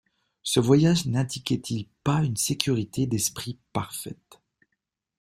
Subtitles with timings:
[0.41, 4.39] Ce voyage n'indiquait-il pas une sécurité d'esprit parfaite?